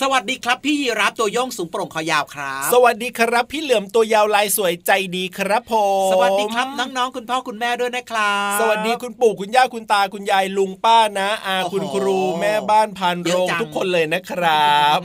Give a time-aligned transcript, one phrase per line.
[0.00, 5.74] สวัสดีครับพี่รับตัวย่องสูงโปร่งคอยาวครับ สวัสดีครับ พี่เหลือมตัวยาวลายสวยใจดีครับผ
[6.08, 14.98] มสวัสดีครับน้องๆคุณพ่อคุณแม่ด้วยนะครับ สวัสดีคุณปู่คุณย่าคุณตาคุณยายลุงป้านะอาคุณครูแม่บ้านพันโรงทุกคนเลยนะครับ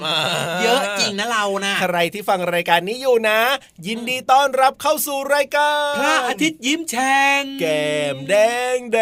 [0.61, 3.39] เยอะจริงนะเรานะใครที่ฟังรายการนี้อยู่นะ
[3.87, 8.35] ยินดีต้อนรับเข้าสู่รายการพระอาทิตย์ยิ้มแฉ่งแก้มแด
[8.75, 8.99] งแด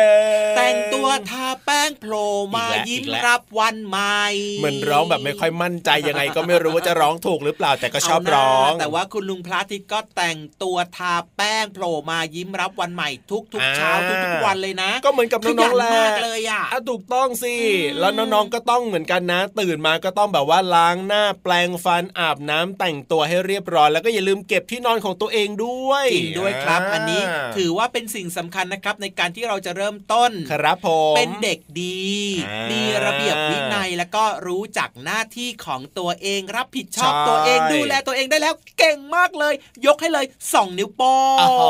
[0.52, 4.24] งแต่งตัวทาแป้งโผล่มายิ้มรับวันใหม่
[4.64, 13.92] มันร้องแบบไม่ค่อยมั่นใจยังไงก็ไม่รู้ว่าจะร้องถูกหรือเปล่าแต่ก็ชอบเาหน้าร้อง แต่ว่าคุณลุงพระอาทิตย์ก็แต่งตัวทาแป้งโผล่มายิ้มรับวันใหม่ทุกอ่าๆเช้า
[14.26, 27.22] ทุกๆวันเลยนะ ก็เหมือนกับขน้ยัองๆแหละมากเลยอะอะถูกต้องสิอืมแล้วน้องๆก็ต้องเหมือนกันนะ ตื่นมาก็ต้องแบบว่าล้างหน้าแปลงฟันอาบน้ำแต่งตัวให้เรียบร้อย แล้วก็อย่าลืมเก็บที่นอนของตัวเองด้วยจริงด้วยครับาอันนี้
[27.58, 32.04] ถือว่าเป็นสิ่งสำคัญนะครับในการที่เราจะเริ่มต้นครับผมเป็นเด็กดี
[32.48, 39.54] อ่ามีมีระเบียบวินัยแล้วก็รู้จักหน้าที่ของตัวเองรับผิดชอบใช่ตัวเองดูแลตัวเองได้แล้วเก่งมากเลย
[39.86, 41.64] ยกให้เลยสองนิ้วโป้งโอ้โห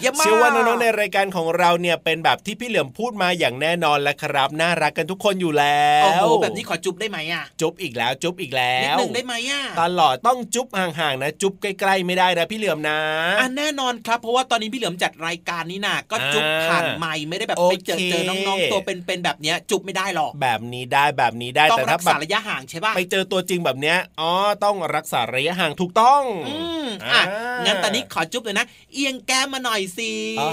[0.00, 12.98] เยี่ยมมากเชื่อว่าน้องๆในรายการของเราเนี่ยเป็นแบบที่พี่เหลือมพูดมาอย่างแน่นอนแล้วครับ น่ารักกันทุกคนอยู่แล้วโอ้โหแบบนี้ขอจุ๊บได้ไหมอะจุ๊บอีกแล้วจุ๊บอีกแล้นิดวหนึ่งได้ไหมอะตลอดต้องจุ๊บห่างๆนะ จุ๊บใกล้ๆไม่ได้นะพี่เหลือมนะ
[13.40, 24.32] อะแน่นอนครับ เพราะว่าตอนนี้พี่เหลือมจัดรายการนี้นะก็จุ๊บอ่าผ่านไมค์ไม่ได้แบบโอไปเคเจอเจอน้องๆตัวเป็นๆแบบเนี้ยจุ๊บไม่ได้หรอกแบบนี้ได้แบบนี้ได้ต้องแต่รัถ้ากแบษาบระยะห่างใช่ป่ะไปเจอตัวจริงแบบเนี้ยอ๋อ
[24.64, 30.50] ต้องรักษาระยะห่างถูกต้องอืมอะอ่างั้งั้นตอนนี้ขอจุ๊บเลยนะ เอียงแก้มมาหน่อยสิอ๋อ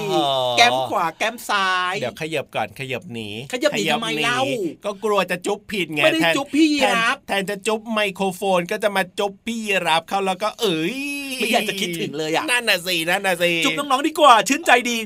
[0.57, 4.39] แก้มขวาแก้มซ้ายเดี๋ยวขยับก่อนขยับหนีขยับหนีทำไมเล่า
[4.85, 10.97] ก็กลัวจะจุ๊บผิดไงไม่ได้แทนจุ๊บพี่ยีแทนรับแทนจะจุ๊บไมโครโฟนก็จะมาจุ๊บพี่ยีรับเข้าแล้วก็เอ้ย
[11.37, 14.97] ไม่อยากจะคิดถึงเลยอะนั่นน่ะสินั่นน่ะสิจุ๊บน้องๆดีกว่าชื่นใจดี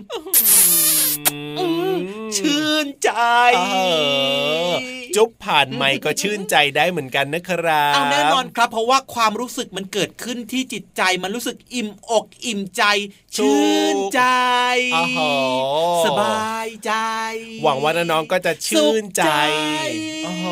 [1.60, 1.98] อืม
[2.38, 3.12] ชื่นใจ
[3.72, 3.78] เอ
[4.72, 4.74] อ
[5.16, 12.84] จุ๊บผ่านไมค์ก็ชื่นใจได้เหมือนกันนะครับเอาแน่นอนครับ เพราะว่าความรู้สึกมันเกิดขึ้นที่จิตใจมันรู้สึกอิ่มอกอิ่มใจ
[13.36, 13.66] ชื่
[13.96, 14.22] นใจ
[14.94, 15.20] โอ้โห
[16.06, 16.92] สบายใจ
[17.64, 19.32] หวังว่าน้องๆก็จะชื่นใจสุขใจ
[20.26, 20.48] โอ้โห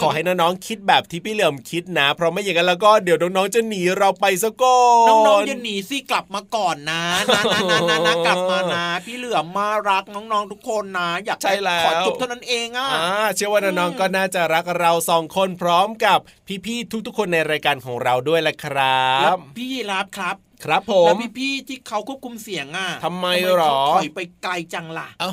[0.00, 7.02] ขอให้น้องๆคิดแบบที่พี่เหลิมคิดนะ เพราะไม่อย่างนั้นแล้วก็เดี๋ยวน้องๆจะหนีเราไปซะก่อนน้องๆอย่าหนีสิกลับมาก่อนนะ
[7.34, 16.18] นะนะนะนะนะกลับมานะ พี่เหลือมมารักน้องๆทุกคนนะ อยากใช่แล้วขอจุบเท่านั้นเองอะอ่าเชื่อว่าน้องๆก็น่าจะรักเราสองคนพร้อมกับ
[16.66, 25.30] พี่ๆทุกๆ คนในรายการของเราด้วยแหละครัแล้วบพี่ยีรับครับ ครับผแล้วมพี่ๆที่เขาควบคุมเสียงอะทำไมเขาหรอถอยไปไกลจังล่ะอ๋อ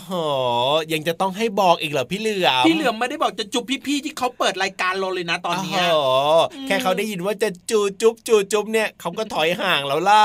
[0.93, 10.23] ยังจะต้องให้บอกอีกเหรอพี่เหลือมพี่เหลือมไม่ได้บอกจะจุบพี่ๆที่เขาเปิดรายการเราเลยนะตอนเนี้ยโอ้โหแค่เขาได้ยินว่าจะจูจุ๊บจูจุ๊บเนี่ยเขาก็ถอยห่างแล้วล่ะ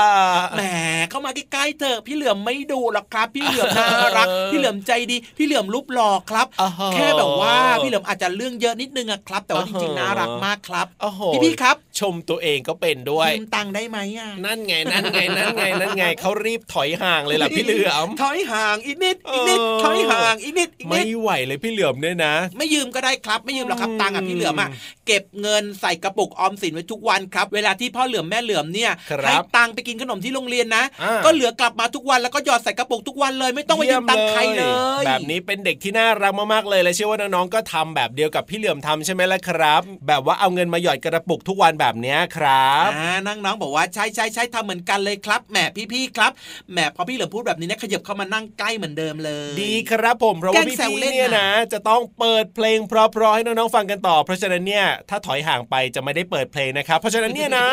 [0.55, 0.61] แหม
[1.09, 24.69] เข้ามาใกล้ๆเถอะพี่เหลือมไม่ดูหรอกครับ พี่เหลือมน่ารัก พี่เหลือมใจดี พี่เหลือมรูปหล่อครับโอ้โหแค่แบบว่าพี่เหลือมอาจจะเรื่องเยอะนิดนึงอะครับ แต่ว่าจริงๆน่ารักมากครับโอ้โหพี่ๆครับ ชมตัวเองก็เป็นด้วยยืมตังค์ได้ไหมอะนั่นไงนั่นไงนั่นไงนั่นไงเขารีบถอยห่างเลยล่ะพี่เหลือมถอยห่างอีกนิดอีกนิดเออถอยห่างอีกนิดอีกไม่นิดไหวเลยพี่เหลือมเนี่ยนะ ไม่ยืมก็ได้ครับไม่ยืมหรอกครับอืมตังค์อะพี่เหลือมอะ
[25.07, 34.63] เก็บเงินใส่กระปุกออมสินไว้ทุกวันครับ เวลาที่พ่อเหลือมแม่เหลือมเนี่ยครับให้ตังค์ไปกินขนมที่โรงเรียนนะอ่าก็เหลือกลับมาทุกวันแล้วก็หยอดใส่กระปุกทุกวันเลย ไม่ต้องไปยืมตังค์ใครเล
[35.01, 45.57] ย แบบนี้เป็นเด็กที่น่ารักมากๆเลยและเชื่อว่าน้องๆก็ทำแบบเดียวกับพี่เหลือมทำใช่ไหมล่ะครับ แบบว่าเอาเงินมาหยอดกระปุกทุกวันแบบเนี้ยครับอ่าน้องๆบอกว่าใช่ใช่ใช่ทำเหมือนกันเลยครับแหม
[45.93, 46.31] พี่ๆครับ
[46.71, 57.65] แหมพอพี่เหลือพูดแบบนี้นะขยับเข้ามานั่งใกล้เหมือนเดิมเลย ดีครับผมเพราะว่าแกล้งแซวพี่เล่ๆนเนี่ยน่ะนะ จะต้องเปิดเพลงเพราะๆให้น้องๆฟังกันต่อ เพราะฉะนั้นเนี่ยถ้าถอยห่างไปจะไม่ได้เปิดเพลงนะครับ เพราะฉะนั้นเนี่ยนะ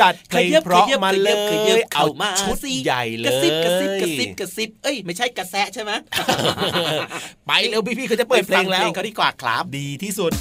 [0.00, 5.92] จัดเพลงเพราะมาเลขยับยเข้าเอามาชุดสิใหญ่เลยกระซิบกระซิบกระซิบกระซิบเอ้ยไม่ใช่กระแซะใช่ไหม
[7.46, 10.32] ไปเร็วพี่ๆเขาจะเปิดเพลงแล้วไปฟัเขาดีกว่าครับดีที่สุด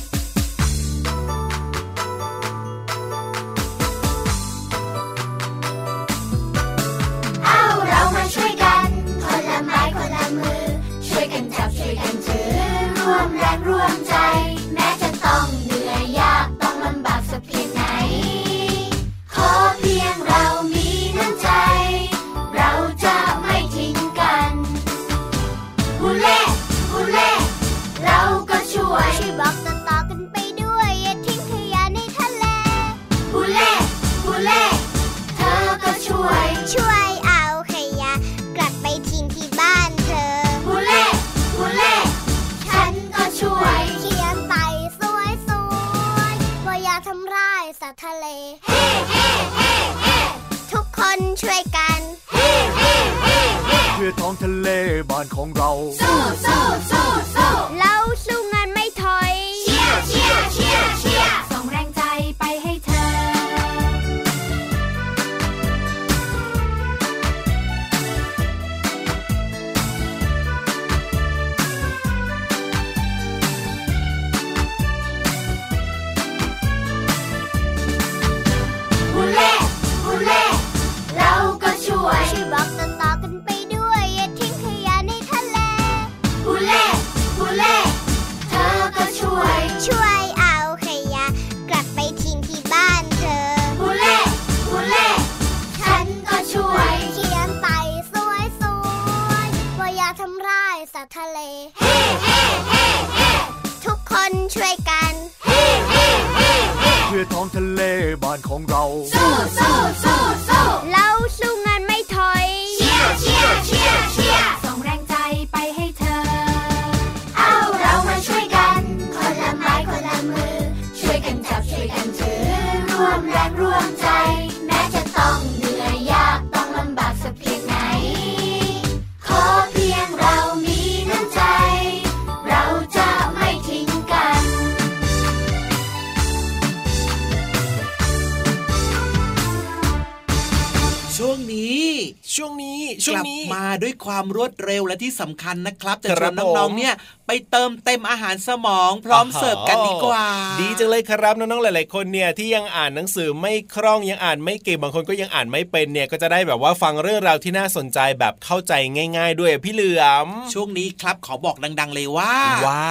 [144.26, 146.94] ด้วยความรวดเร็วและที่สำคัญนะครับจะคชรัวบนน้องผมๆเนี่ย
[147.28, 150.26] ไปเติมเต็มอาหารสมองพร้อมอ่าฮะเสิร์ฟกันดีกว่า
[150.62, 158.74] ดีจังเลยครับน้องๆหลาย ๆ คนเนี่ยที่ยังอ่านหนังสือไม่คล่องยังอ่านไม่เก่งบางคนก็ยังอ่านไม่เป็นเนี่ยก็จะได้แบบว่าฟังเรื่องราวที่น่าสนใจแบบเข้าใจ
[159.18, 162.34] ง่าย ๆ ด้วยพี่เหลือมช่วงนี้ครับขอบอกดัง ๆ เลยว่า
[162.68, 162.86] ว้า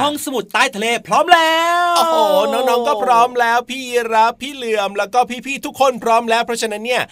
[0.00, 2.16] ห้องสมุดใต้ทะเลพร้อมแล้วโอ้โห
[2.52, 3.80] น้องๆก็พร้อมแล้วพี่
[4.14, 7.02] รับพี่เหลือมแล้วก็พี่ๆทุกคนพร้อมแล้วเพราะฉะนั้นเนี่ย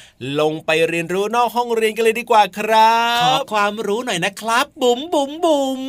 [0.40, 2.92] ลงไปเรียนรู้นอกห้องเรียนกันเลยดีกว่าครั
[3.22, 5.80] ขอบความรู้หน่อยนะครับ บุ๋มบุ๋มบุ๋ม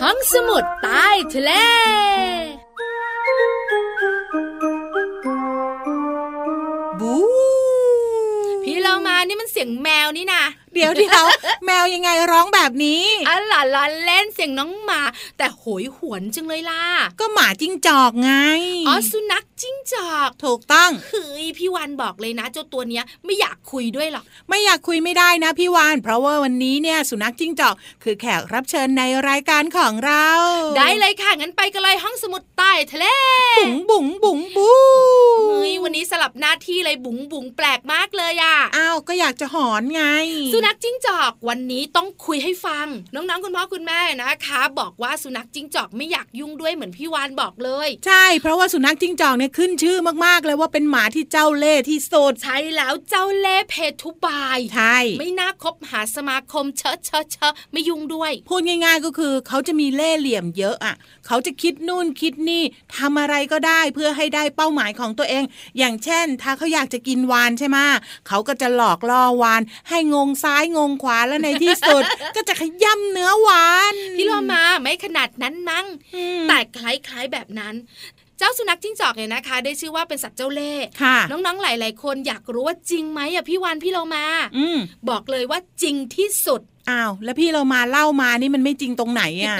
[0.00, 1.52] ห้องสมุดใต้ทะเล
[7.00, 7.14] บู
[8.62, 10.42] พี่เรามานี่มันเสียงแมวนี่นะ
[10.74, 11.24] เดี๋ยวเดี๋ยว
[11.64, 15.02] แมวยังไงร้องแบบนี้อ๋อหล่ะล้อเล่นเสียงน้องหมา
[15.38, 16.82] แต่โหยหวนจังเลยล่ะ
[17.20, 18.32] ก็หมาจิ้งจอกไง
[18.88, 30.26] อ๋อสุนัขจิ้งจอก ถูกต้องเฮ้ยพี่วันบอกเลยนะ เจ้าตัวเนี้ยไม่อยากคุยด้วยหรอก ไม่อยากคุยไม่ได้นะพี่วาน เพราะว่าวันนี้เนี่ยสุนัขจิ้งจอก คือแขกรับเชิญในรายการของเรา
[30.76, 33.06] ได้เลยค่ะงั้นไปกันเลยห้องสมุดใต้ทะเล
[33.58, 34.70] บุ๋งบุ๋งบุ๋งบู
[35.50, 40.04] เฮ้ยวันนี้สลับหน้าที่เลยบุ๋งบุ๋งแปลกมากเลยอะ อ้าวก็อยากจะหอนไง
[40.54, 60.94] สุนัขจิ้งจอกวันนี้ต้องคุยให้ฟัง น้องๆคุณพ่อคุณแม่นะคะ บอกว่าสุนัขจิ้งจอกไม่อยากยุ่งด้วยเหมือนพี่วานบอกเลย ใช่ เพราะว่าสุนัขจิ้งจอกเนี่ยขึ้นชื่อมากๆเลยว่าเป็นหมาที่เจ้าเล่ห์ที่สุดใช่แล้วเจ้าเล่ห์เพทุบายใช่ไม่น่าคบหาสมาคมเชอะเชอะเชอะไม่ยุ่งด้วยพูดง่าย ๆก็คือเขาจะมีเล่ห์เหลี่ยมเยอะอะ
[61.26, 62.62] เขาจะคิดนู่นคิดนี่
[62.96, 65.44] ทำอะไรก็ได้เพื่อให้ได้เป้าหมายของตัวเอง
[65.78, 67.78] อย่างเช่น ถ้าเขาอยากจะกินวานใช่ไหม
[68.28, 72.02] เขาก็จะหลอกล่อวานให้งงซ้ายงงขวาแล้วในที่สุด
[72.36, 77.74] ก็จะขย้ำเนื้อวาน พี่โลมาไม่ขนาดนั้นมั้งอืมแต่คล้ายๆแบบนั้น
[78.40, 84.24] เจ้าสุนัขจิ้งจอกเนี่ยนะคะ ได้ชื่อว่าเป็นสัตว์เจ้าเล่ห์ค่ะน้องๆหลาย ๆ คนอยากรู้ว่าจริงไหมอะพี่วานพี่โลมา
[84.56, 84.78] อืม
[85.08, 89.56] บอกเลยว่าจริงที่สุดอ้าวแล้วพี่เรามาเล่ามานี่มันไม่จริงตรงไหนอะ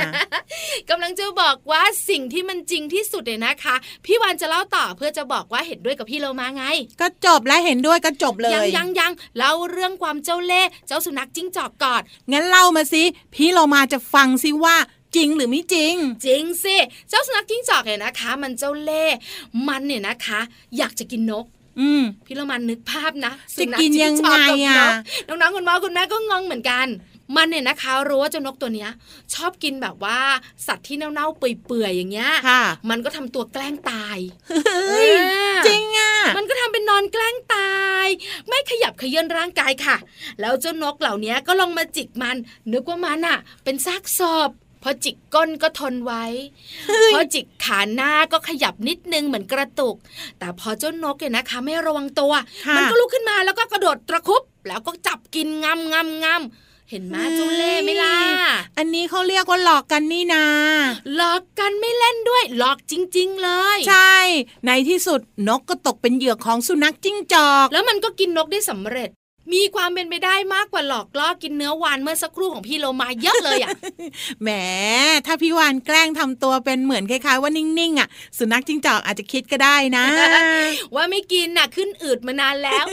[0.91, 6.65] กำลังจะบอกว่าสิ่งที่มันจริงที่สุดเนี่ยนะคะ พี่วานจะเล่าต่อเพื่อจะบอกว่าเห็นด้วยกับพี่โลมาไง
[7.01, 13.03] ก็จบแล้วเห็นด้วยก็จบเลยยังยังยังเล่าเรื่องความเจ้าเล่ห์เจ้าสุนัขจิ้งจอกก่อนงั้นเล่ามาสิ
[13.35, 14.77] พี่เรามาจะฟังสิว่า
[15.17, 15.95] จริงหรือไม่จริง
[16.27, 16.77] จริงสิ
[17.09, 19.17] เจ้าสุนัขจิ้งจอกเนี่ยนะคะ มันเจ้าเล่ห์
[19.69, 20.41] มันเนี่ยนะคะ
[20.79, 21.47] อยากจะกินนก
[21.81, 26.89] อืมพี่ละมันนึกภาพนะจะกินยังไงอะสุนัขจิ้จกกับนกน้องๆคุณพ่อคุณแม่ก็งงเหมือนกัน
[27.37, 28.91] มันเนี่ยนะคะรู้ว่าเจ้านกตัวเนี้ย
[29.35, 30.19] ชอบกินแบบว่า
[30.67, 37.75] สัตว์ที่เน่าๆเปื่อยๆอย่างเงี้ยค่ะมันก็ทำตัวแกล้งตายเฮ้ยอ่าจริงอะมันก็ทำเป็นนอนแกล้งตา
[38.05, 38.07] ย
[38.49, 39.97] ไม่ขยับเขยื้อนร่างกายค่ะ
[40.41, 42.37] แล้วเจ้านกเหล่านี้ก็ลงมาจิกมัน
[42.73, 44.51] นึกว่ามันอะเป็นซากศพ
[44.83, 46.25] พอจิกก้นก็ทนไว้
[47.13, 49.97] พอจิกขาหน้าก็ขยับนิดนึงเหมือนกระตุก
[50.39, 52.33] แต่พอเจ้านกเนี่ยนะคะ ไม่ระวังตัว
[52.67, 58.17] ค่ะมันก็ลุกขึ้นมาแล้วก็กระโดดตะครุบ แล้วก็จับกินงำงำงำเห็นไหมเจ้าเล่ห์ไหม่ล่ะ
[58.79, 60.45] อันนี้เขาเรียกว่าหลอกกันนี่นา
[61.17, 64.17] หลอกกันไม่เล่นด้วย หลอกจริง ๆ เลย ใช่
[64.67, 69.11] ในที่สุดนกก็ตกเป็นเหยื่อของสุนัขจิ้งจอก แล้วมันก็กินนกได้สำเร็จ
[69.53, 73.71] มีความเป็นไปได้มากกว่าหลอกล่อกินเนื้อวานเมื่อสักครู่ของพี่โลมาเยอะเลยอะ
[74.43, 74.51] แหม
[75.27, 80.05] ถ้าพี่วานแกล้งทำตัวเป็นเหมือนคล้ายๆว่านิ่งๆอะ สุนัขจิ้งจอกอาจจะคิดก็ได้นะ
[80.95, 82.85] ว่าไม่กินน่ะขึ้นอืดมานานแล้ว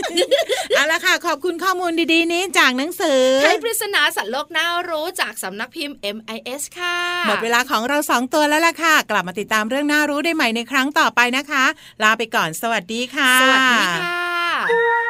[0.75, 6.97] เอาละค่ะ ขอบคุณข้อมูลดีๆนี้จากหนังสือใช้ปริศนาสัตว์โลกน่ารู้จากสำนักพิมพ์ MIS ค่ะ
[7.27, 11.65] หมดเวลาของเราสองตัวแล้วล่ะค่ะ กลับมาติดตามเรื่องน่ารู้ได้ใหม่ในครั้งต่อไปนะคะ
[12.03, 15.06] ลาไปก่อนสวัสดีค่ะ สวัสดีค่ะ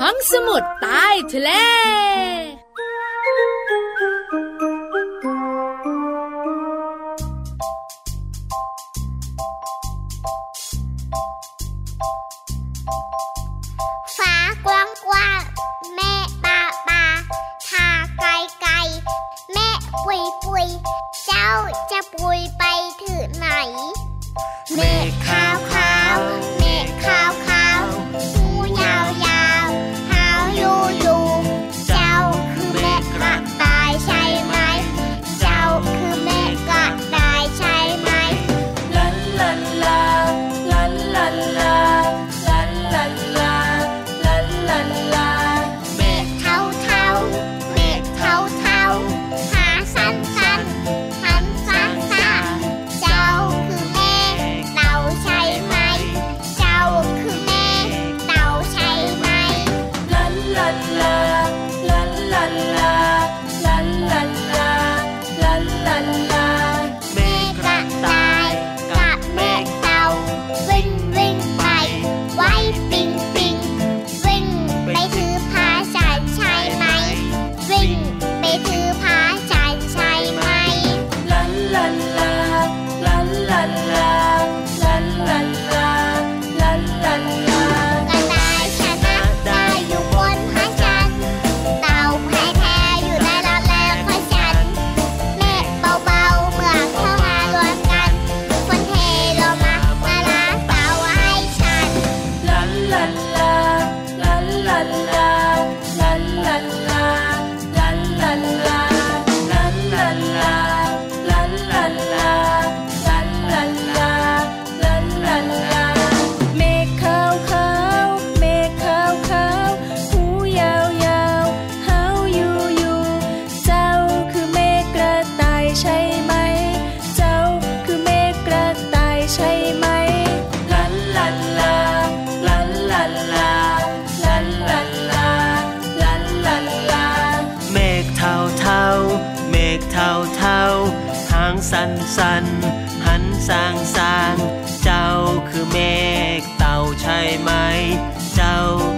[0.00, 1.50] ห้องสมุดใต้ทะเล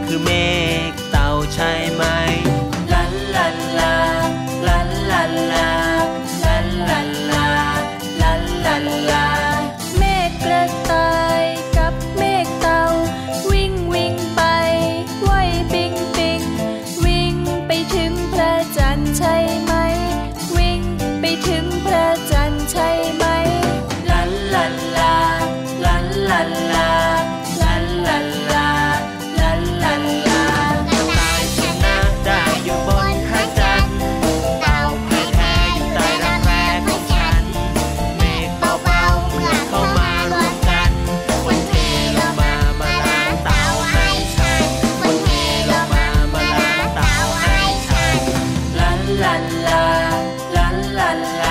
[0.08, 0.30] คือเม
[0.90, 2.02] ฆเต่าใช่ไหม
[50.54, 51.08] la la la
[51.40, 51.45] la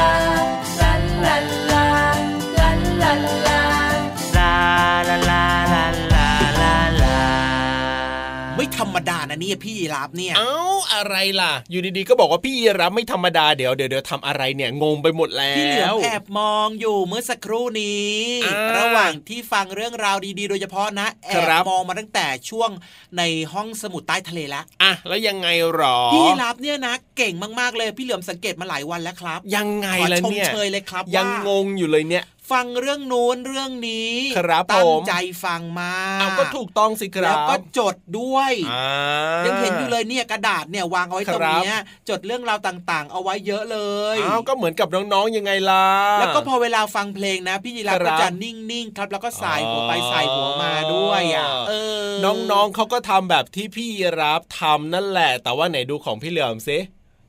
[9.10, 10.54] ดานะเนี่ยพี่ยีราฟเนี่ย เอ้า
[10.94, 18.14] อะไรล่ะ อยู่ดีๆก็บอกว่าพี่ยีรับไม่ธรรมดาเดี๋ยวเดี๋ยวเดี๋ยวทำอะไรเนี่ยงงไปหมดแล้วพี่เหลือมแอบมองอยู่เมื่อสักครู่นี้
[18.46, 22.70] อ่าระหว่างที่ฟังเรื่องราวดีๆ โดยเฉพาะนะแอครับบมองมาตั้งแต่ช่วง
[23.18, 41.80] ในห้องสมุดใต้ทะเลแล้วอะแล้วยังไงหรอพี่ยีราฟเนี่ยนะ เก่งมากๆเลยพี่เหลือมสังเกตมาหลายวันแล้วครับ ยังไงขอล่ะชมเนี่ยเชยเลยครับยังว่างงอยู่เลยเนี่ย ฟังเรื่องนู้นเรื่องนี้ครับตั้งผมใจฟังมาเอาก็ถูกต้องสิครัแล้บวก็จดด้วยอ่ายังเห็นอยู่เลยเนี่ยกระดาษเนี่ยวางเอาไว้ตรงเนี้ย
[42.10, 43.80] จดเรื่องราวต่างๆ เอาไว้เยอะเล
[44.16, 45.86] ยอ้าวก็เหมือนกับน้องๆยังไงล่ะ
[46.20, 51.74] แล้วก็พอเวลาฟังเพลงนะพี่ยีราฟครัก็บจะนิ่งๆครับ แล้วก็สายหัวไปสายหัวมาด้วยอะเอ
[52.08, 52.10] อ
[52.52, 53.90] น้องๆเขาก็ทำแบบที่พี่
[54.22, 56.80] รับทำนั่นแหละ แต่ว่าไหนดูของพี่เหลือมซิ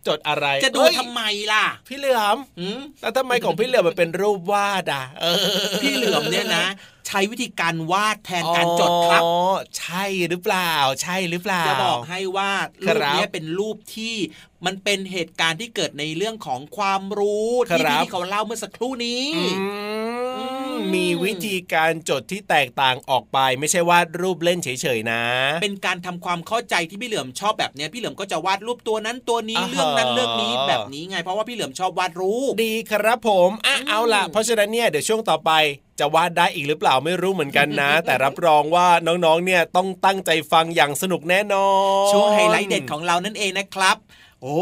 [0.08, 5.36] จดอะไรจะดูเอ้ยทำไมล่ะ พี่เหลือมหืมแล้วทำไมของพี่เหลือมมันเป็นรูปวาดอะเออ
[5.82, 6.66] พี่เหลือมเนี่ยนะ
[7.06, 9.30] ใช้วิธีการวาดแทนการจดครับอ๋อ
[9.78, 12.50] ใช่หรือเปล่า ใช่หรือเปล่า จะบอกให้ว่า
[12.86, 14.14] ครัรูบปเนี้ยเป็นรูปที่
[14.66, 19.24] มันเป็นเหตุการณ์ที่เกิดในเรื่องของความรู้ที่ครับพี่เขาเล่าเมื่อสักครู่นี้
[20.36, 25.22] อืมมีวิธีการจดที่แตกต่างออกไป ไม่ใช่วาดรูปเล่นเฉยๆนะ
[25.62, 35.52] เป็นการทำความเข้าใจที่พี่เหลือมชอบแบบเนี้ยพี่เหลือมก็จะวาดรูปตัวนั้นตัวนี้อ่าฮะเรื่องนั้นเรื่องนี้แบบนี้ไงเพราะว่าพี่เหลือมชอบวาดรูปดีครับผมอะเอาล่ะเพราะฉะนั้นเนี่ยเดี๋ยวช่วงต่อไป
[36.00, 41.68] จะวาดได้อีกหรือเปล่าไม่รู้เหมือนกันนะ แต่รับรองว่าน้องๆ เนี่ยต้องตั้งใจฟังอย่างสนุกแน่นอ
[42.08, 43.96] นช่วงไฮไลท์เด็ดของเรานั่นเองนะครับ
[44.42, 44.60] โอ้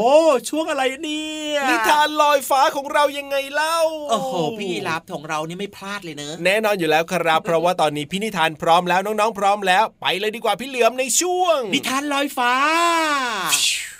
[0.48, 3.78] ช่วงอะไรเนี่ยนิทานลอยฟ้าของเรายังไงเล่า
[4.10, 12.54] โอ้โห พี่ยีรับของเรานี่ไม่พลาดเลยเนอะแน่นอนอยู่แล้วครับ เพราะว่าตอนนี้พี่นิทานพร้อมแล้วน้องๆพร้อมแล้ว ไปเลยดีกว่าพี่เหลือมในช่วง นิทานลอยฟ้า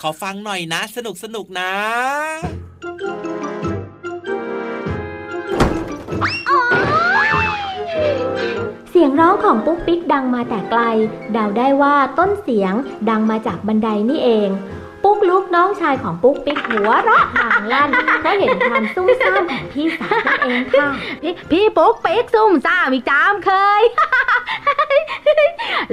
[0.03, 1.73] ขอฟังหน่อยนะ สนุกสนุกนะ
[8.97, 10.81] เสียงร้องของปุ๊กปิ๊กดังมาแต่ไกล
[11.33, 12.75] เดาได้ว่าต้นเสียง
[13.11, 14.49] ดังมาจากบันไดนี่เอง
[15.03, 17.89] ปุ๊กลุกน้องชายของปุ๊กปิ๊กหัวเราะห่างลั่น
[18.23, 20.89] เพราะเห็นความซุ่มซ่ามของพี่สาวนั่นเองค่ะ
[21.23, 23.83] พี่พี่ปุ๊กปิ๊กซุ่มซ่ามอีกจามเคย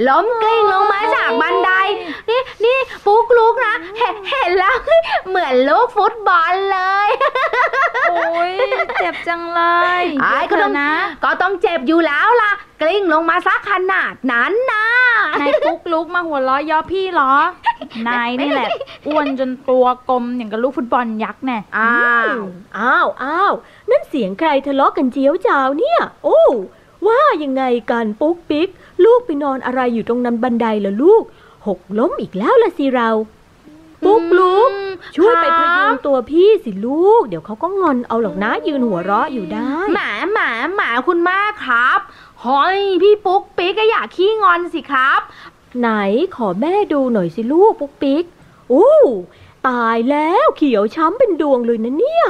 [0.08, 1.70] ล้มกลิ้งลงมาจากบันได
[2.30, 4.76] นี่นี่ปุ๊กลุกนะเห็นเห็นแล้ว
[5.28, 7.08] เหมือนลูกฟุตบอลเลย
[8.10, 8.52] โอ้ย
[9.00, 9.60] เจ็บจังเล
[10.00, 10.90] ยไอ้ก็เดี๋ต้ยองวนะ
[11.24, 14.86] ก็ต้องเจ็บอยู่แล้วล่ะ กลิ้งลงมาซักขนาดนั้นนะ
[15.40, 17.34] นายปุ๊กลุกมาหัวล้อย่อพี่เหรอ
[18.08, 18.68] นายนี่แหละ
[19.06, 21.96] อ้วนจนตัวกลมอย่างกับลูกฟุตบอลยักษ์แน่อ้า
[22.34, 22.36] ว
[22.78, 23.52] อ้าวอ้าว
[23.90, 26.42] นั่นเสียงใครทะเลาะกันเจียวจ้าวเนี่ย โอ้
[27.06, 28.68] ว่ายังไงกันปุ๊กปิ๊ก
[29.04, 31.22] ลูกไปนอนอะไรอยู่ตรงนั้นบันไดล่ะลูก
[31.66, 33.10] หกล้มอีกแล้วละสิเรา
[34.04, 34.70] ปุ๊กลุก
[35.16, 42.00] ช่วยไปพยุงตัวพี่สิลูก เดี๋ยวเขาก็งอนเอาหรอกนะยืนหัวเราะอยู่ได้ หมาหมาหมาคุณแม่ครับ
[42.44, 45.20] หอยพี่ปุ๊กปิ๊กก็อยากขี้งอนสิครับ
[45.80, 45.90] ไหน
[46.36, 48.24] ขอแม่ดูหน่อยสิลูกปุ๊กปิ๊ก
[48.72, 48.94] อู้
[49.68, 52.24] ตายแล้วเขียวช้ำเป็นดวงเลยนะเนี่ย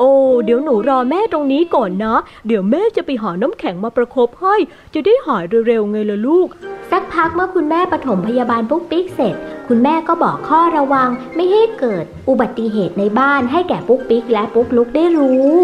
[0.00, 0.10] โอ้
[0.44, 2.14] เดี๋ยวหนูรอแม่ตรงนี้ก่อนนะ
[2.46, 4.56] เดี๋ยวแม่จะไปหาน้ำแข็งมาประคบให้
[4.94, 6.48] จะได้หายเร็วๆไงล่ะลูก
[6.90, 9.34] สักพักเมื่อคุณแม่ปฐมพยาบาลปุ๊กปิ๊กเสร็จ
[9.68, 15.56] คุณแม่ก็บอกข้อระวังไม่ให้เกิดอุบัติเหตุในบ้านให้แก่ปุ๊กปิ๊กและปุ๊กลุกได้รู้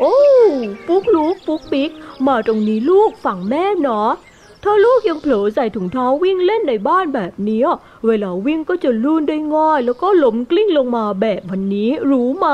[0.00, 0.16] โอ้
[0.88, 1.90] ปุ๊กลุกปุ๊กปิ๊ก
[2.26, 4.10] มาตรงนี้ลูกฝั่งแม่เนาะ
[4.64, 7.66] ถ้าลูกยังเผลอใส่ถุงเท้าวิ่งเล่นในบ้านแบบเนี้ย
[8.06, 12.48] เวลาวิ่งก็จะลื่นได้ง่าย แล้วก็ล้มกลิ้งลงมาแบบวันนี้รู้ไหม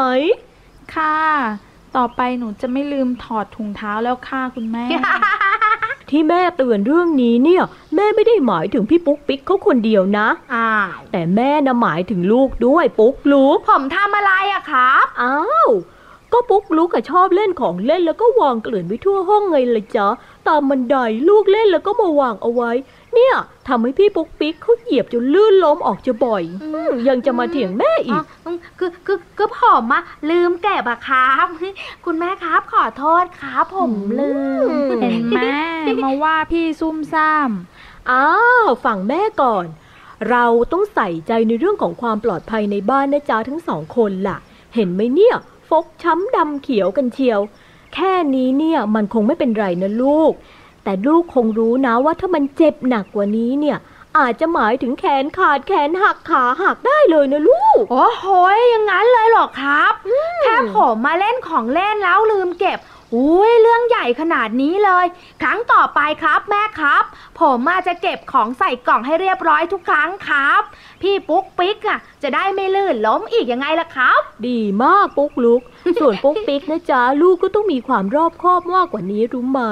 [0.95, 1.17] ค่ะ
[1.97, 4.85] ต่อไปหนูจะไม่ลืมถอดถุงเท้าแล้วค่ะคุณแม่
[6.11, 7.63] ที่แม่เตือนเรื่องนี้เนี่ย
[7.95, 15.69] แม่ไม่ได้หมายถึงพี่ปุ๊กปิ๊กเขาคนเดียวนะ อ้าว แต่แม่นะหมายถึงลูกด้วยปุ๊กลุกผมทำอะไรอะครับ อ้าว
[16.33, 20.09] ก็ก็ปุ๊กลุกอะชอบเล่นของเล่นแล้วก็วางเกลื่อนไว้ทั่วห้องไงเลยจ๊ะ
[20.49, 20.97] ตามบันได
[21.29, 22.71] ลูกเล่นแล้วก็มาวางเอาไว้
[23.15, 23.35] เนี่ย
[23.69, 31.47] ทำให้พี่ปุ๊กปิ๊กเขาเหยียบจนลื่นล้มออกจะบ่อยอมยังจะมาเถียงแม่อีกอืมคือคือคือผมอะลืมเก็บอะครับ
[32.05, 34.33] คุณแม่ครับขอโทษครับผมลื
[34.67, 34.69] ม
[35.03, 35.41] เห็นไหม
[36.05, 37.51] มาว่าพี่ซุ่มซ่าม
[38.11, 38.29] อ้า
[38.65, 39.65] วฝั่งแม่ก่อน
[40.31, 44.39] เราต้องใส่ใจในเรื่องของความปลอดภัยในบ้านนะจ๊ะทั้งสองคนล่ะ
[44.75, 45.37] เห็นไหมเนี่ย
[45.69, 47.41] ฟกช้ำดำเขียวกันเชียว
[47.95, 50.33] แค่นี้เนี่ยมันคงไม่เป็นไรนะลูก
[50.89, 53.79] แต่ลูกคงรู้นะว่าถ้ามันเจ็บหนักกว่านี้เนี่ย
[54.19, 59.93] อาจจะหมายถึงแขนขาดแขนหักขาหักได้เลยนะลูก โอ้โหยอย่างนั้นเลยเหรอครับ
[60.43, 62.79] แค่ผมมาเล่นของเล่นแล้วลืมเก็บ
[63.15, 65.07] อุ้ยเรื่องใหญ่ขนาดนี้เลย
[65.43, 67.05] ครั้งต่อไปครับแม่ครับ
[67.39, 70.63] ผมมาจะเก็บของใส่กล่องให้เรียบร้อยทุกครั้งครับ
[71.03, 75.63] พี่ปุ๊กปิ๊กอะ จะได้ไม่ลื่นล้มอีกยังไงล่ะครับ ดีมากปุ๊กลุก
[76.01, 79.63] ส่วนปุ๊กปิ๊กนะจ๊ะลูกก็ต้องมีความรอบคอบมากกว่านี้รู้ไหม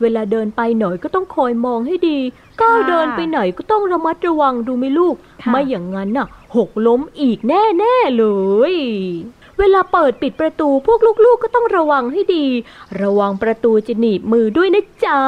[0.00, 2.18] เวลาเดินไปหน่อยก็ต้องคอยมองให้ดี
[2.60, 5.14] ก้าวเดินไปไหนก็ต้องระมัดระวังดูไหมลูก
[5.50, 8.24] ไม่อย่างนั้นน่ะ หกล้มอีกแน่ๆเล
[8.72, 8.74] ย
[9.60, 12.46] เวลาเปิดปิดประตูพวกลูกๆก็ต้องระวังให้ดี
[13.02, 15.20] ระวังประตูจะหนีบมือด้วยนะจ๊ะ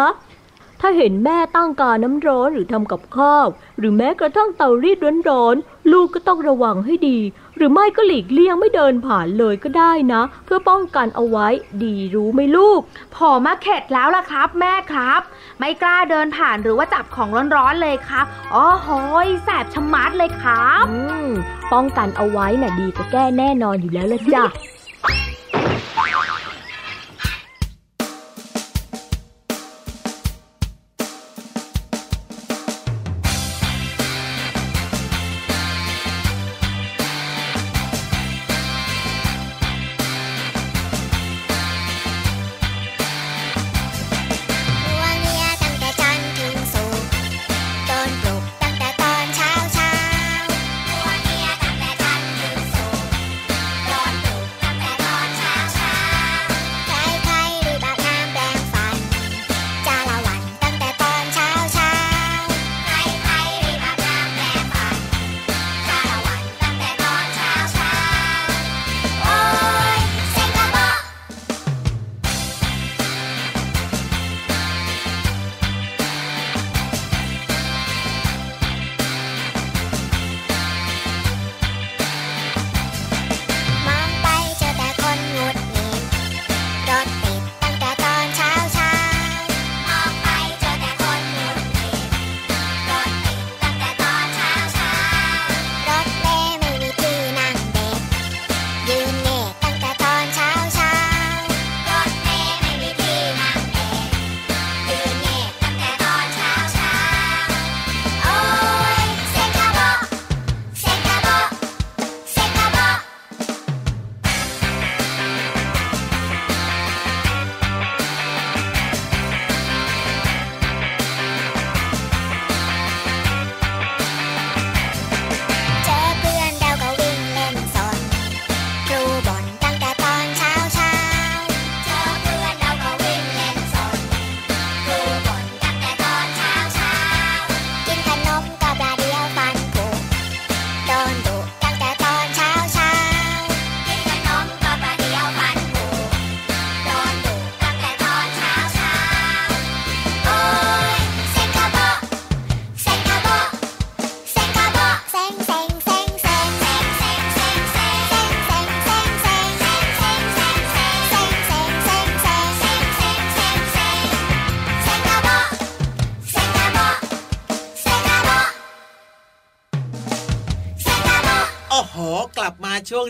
[0.81, 3.47] ถ้าเห็นแม่ตั้งกาน้ำร้อนหรือทำกับข้าว
[3.79, 4.99] หรือแม้กระทั่งเตารีด
[5.31, 7.18] ร้อนๆลูกก็ต้องระวังให้ดี
[7.57, 11.49] หรือไม่ก็หลีกเลี่ยงไม่เดินผ่านเลยก็ได้นะ เพื่อป้องกันเอาไว้
[11.83, 12.81] ดีรู้ไหมลูก
[13.14, 15.21] ผมมาเข็ดแล้วล่ะครับ แม่ครับ
[15.64, 18.88] ไม่กล้าเดินผ่านหรือว่าจับของร้อนๆเลยครับอ๋อโห
[19.27, 21.29] ยแสบชะมัดเลยครับอืม
[21.72, 24.44] ป้องกันเอาไว้น่ะดีกว่าแก้แน่นอนอยู่แล้วละจ้ะ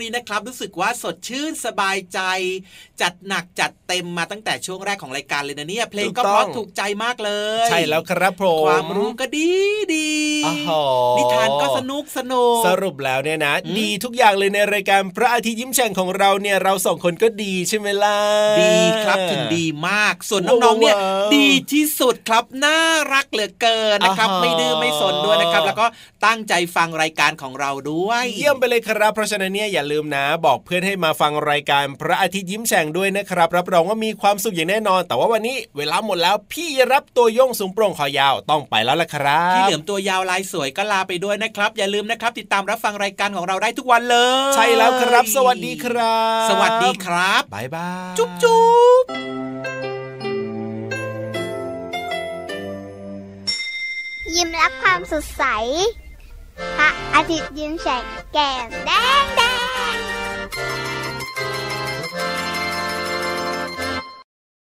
[0.03, 2.19] นี้นะครับ รู้สึกว่าสดชื่นสบายใจ
[3.01, 7.31] จัดหนักจัดเต็มมาตั้งแต่ช่วงแรกของรายการเลยนะเนี่ยเพลงก็ถูกเพต้อราะงถูกใจมากเล
[7.63, 9.49] ย ใช่แล้วครับผมความรู้ก็ดี
[9.95, 10.11] ดี
[10.45, 10.71] โอ้โห
[11.17, 18.17] นิทานก็สนุกสนุกสรุปแล้วเนี่ยนะ ดีทุกอย่างเลยในรายการพระอาทิตย์ยิ้มแฉ่งของเราเนี่ยเราสองคนก็ดีใช่ไหมล่ะ
[18.61, 22.79] ดีครับถึงดีมากส่วนน้องๆเนี่ยว้าวดีที่สุดครับน่า
[23.13, 25.85] รักเหลือเกินนะครับอ่าฮะไม่ดื้อไม่สนด้วยนะครับ แล้วก็
[26.25, 44.17] ตั้งใจฟังรายการของเราด้วย เยี่ยมมไปเลยครับเพราะฉะนั้นเนี่ยอย่าลืมนะ บอกเพื่อนให้มาฟังรายการพระอาทิตย์ยิ้มแฉ่งด้วยนะครับ รับรองว่ามีความสุขอย่างแน่นอน แต่ว่าวันนี้เวลาหมดแล้วพี่รับตัวโยงสูงโปร่งคอยาวต้องไปแล้วล่ะครับพี่เหลือมตัวยาวลายสวยก็ลาไปด้วยนะครับ อย่าลืมนะครับ ติดตามรับฟังรายการของเราได้ทุกวันเล
[44.49, 48.63] ย ใช่แล้วครับ สวัสดีครับ สวัสดีครับบ๊ายบายจุ๊บจุ๊
[49.01, 49.03] บ
[54.35, 55.43] ยิ้มรับความสดใส
[56.77, 58.03] พระอาทิตย์ยิ้มแฉก
[58.33, 59.82] แก้มแดง
[60.55, 60.92] Thank you.